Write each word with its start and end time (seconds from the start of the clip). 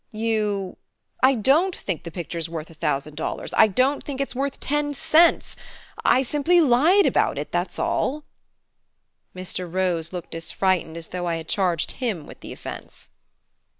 "You?" 0.11 0.77
"I 1.21 1.35
don't 1.35 1.75
think 1.75 2.01
the 2.01 2.09
picture's 2.09 2.49
worth 2.49 2.71
a 2.71 2.73
thousand 2.73 3.13
dollars; 3.13 3.53
I 3.55 3.67
don't 3.67 4.03
think 4.03 4.19
it's 4.19 4.33
worth 4.33 4.59
ten 4.59 4.95
cents; 4.95 5.55
I 6.03 6.23
simply 6.23 6.59
lied 6.59 7.05
about 7.05 7.37
it, 7.37 7.51
that's 7.51 7.77
all." 7.77 8.23
Mr. 9.35 9.71
Rose 9.71 10.11
looked 10.11 10.33
as 10.33 10.49
frightened 10.51 10.97
as 10.97 11.09
though 11.09 11.27
I 11.27 11.35
had 11.35 11.47
charged 11.47 11.91
him 12.01 12.25
with 12.25 12.39
the 12.39 12.51
offense. 12.51 13.09